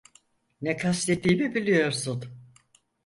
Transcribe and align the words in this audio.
Ne 0.61 0.77
kastettiğimi 0.77 1.53
biliyorsun. 1.55 2.25